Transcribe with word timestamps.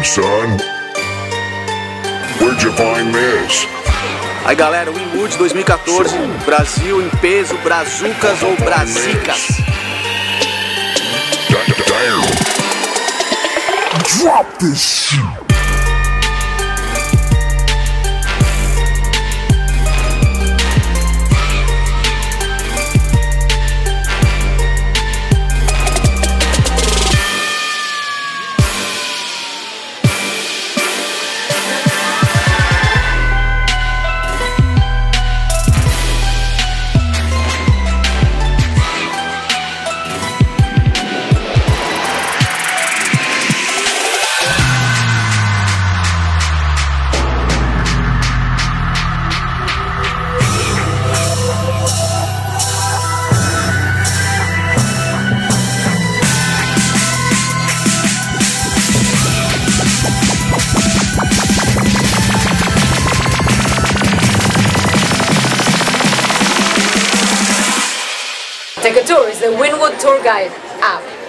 Damn, 0.00 0.04
son. 0.04 0.58
Where'd 2.40 2.62
you 2.62 2.72
find 2.72 3.14
this? 3.14 3.66
Aí 4.46 4.56
galera, 4.56 4.90
Winwood 4.90 5.36
2014, 5.36 6.16
Brasil 6.46 7.02
em 7.02 7.10
peso, 7.20 7.54
brazucas 7.58 8.42
ou 8.42 8.56
brasicas. 8.56 9.48
Damn. 11.86 12.22
Drop 14.22 14.58
this 14.58 14.80
shit. 14.80 15.49
Take 68.82 68.96
a 68.96 69.04
tour 69.04 69.28
is 69.28 69.38
the 69.40 69.52
Winwood 69.52 70.00
Tour 70.00 70.22
Guide 70.24 70.50
app. 70.80 71.19